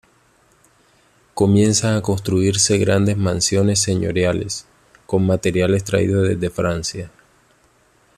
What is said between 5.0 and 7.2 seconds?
con materiales traídos desde Francia.